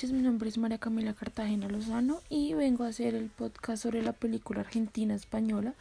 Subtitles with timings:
[0.00, 4.02] noches, mi nombre es María Camila Cartagena Lozano y vengo a hacer el podcast sobre
[4.02, 5.74] la película argentina española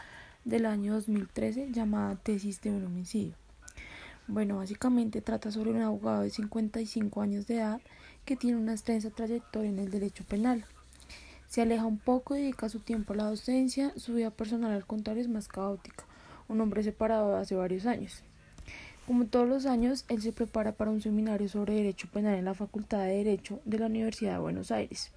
[0.43, 3.35] del año 2013 llamada Tesis de un homicidio.
[4.27, 7.79] Bueno, básicamente trata sobre un abogado de 55 años de edad
[8.25, 10.65] que tiene una extensa trayectoria en el derecho penal.
[11.47, 14.85] Se aleja un poco y dedica su tiempo a la docencia, su vida personal al
[14.85, 16.03] contrario es más caótica,
[16.49, 18.21] un hombre separado hace varios años.
[19.09, 22.53] Como todos los años, él se prepara para un seminario sobre Derecho Penal en la
[22.53, 25.11] Facultad de Derecho de la Universidad de Buenos Aires.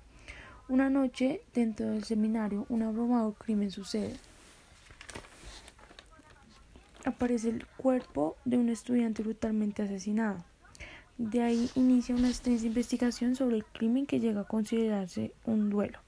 [0.70, 4.16] Una noche, dentro del seminario, un abrumador crimen sucede.
[7.04, 10.42] Aparece el cuerpo de un estudiante brutalmente asesinado.
[11.18, 15.98] De ahí inicia una extensa investigación sobre el crimen que llega a considerarse un duelo.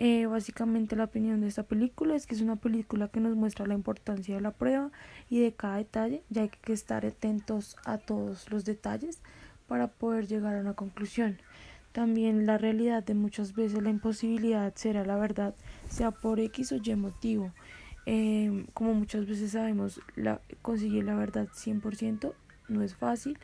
[0.00, 3.66] Eh, básicamente la opinión de esta película es que es una película que nos muestra
[3.66, 4.92] la importancia de la prueba
[5.28, 9.20] y de cada detalle, ya hay que estar atentos a todos los detalles
[9.66, 11.38] para poder llegar a una conclusión.
[11.90, 15.54] También la realidad de muchas veces la imposibilidad será la verdad,
[15.88, 17.52] sea por X o Y motivo.
[18.06, 22.34] Eh, como muchas veces sabemos, la, conseguir la verdad 100%
[22.68, 23.38] no es fácil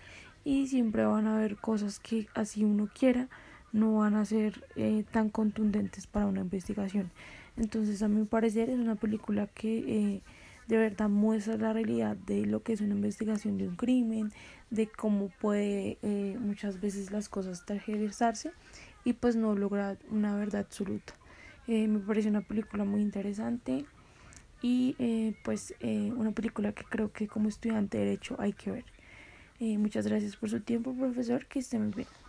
[0.44, 3.28] y siempre van a haber cosas que así uno quiera
[3.74, 7.10] no van a ser eh, tan contundentes para una investigación.
[7.56, 10.20] Entonces, a mi parecer, es una película que eh,
[10.68, 14.32] de verdad muestra la realidad de lo que es una investigación de un crimen,
[14.70, 18.52] de cómo puede eh, muchas veces las cosas tergiversarse
[19.04, 21.12] y pues no lograr una verdad absoluta.
[21.66, 23.84] me parece una película muy interesante
[24.62, 24.96] y
[25.44, 25.74] pues
[26.16, 28.84] una película que creo que como estudiante de derecho hay que ver.
[29.78, 32.23] muchas gracias por su tiempo, profesor, que esté muy bien.